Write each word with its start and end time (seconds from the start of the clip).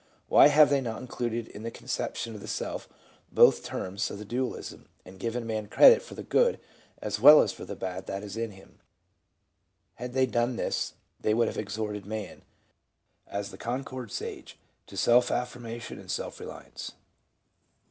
Why 0.29 0.47
have 0.47 0.71
they 0.71 0.81
not 0.81 0.99
included 0.99 1.47
in 1.47 1.61
the 1.61 1.69
conception 1.69 2.33
of 2.33 2.41
the 2.41 2.47
"self" 2.47 2.89
both 3.31 3.63
terms 3.63 4.09
of 4.09 4.17
the 4.17 4.25
dualism 4.25 4.89
and 5.05 5.19
given 5.19 5.45
man 5.45 5.67
credit 5.67 6.01
for 6.01 6.15
the 6.15 6.23
good 6.23 6.59
as 7.03 7.19
well 7.19 7.39
as 7.43 7.53
for 7.53 7.65
the 7.65 7.75
bad 7.75 8.07
that 8.07 8.23
is 8.23 8.35
in 8.35 8.49
him? 8.49 8.79
Had 9.97 10.13
they 10.13 10.25
done 10.25 10.55
this, 10.55 10.93
they 11.19 11.35
would 11.35 11.47
have 11.47 11.57
exhorted 11.59 12.07
man, 12.07 12.41
as 13.27 13.51
the 13.51 13.59
Concord 13.59 14.11
Sage, 14.11 14.57
to 14.87 14.97
self 14.97 15.29
affirmation 15.29 15.99
and 15.99 16.09
self 16.09 16.39
reliance. 16.39 16.93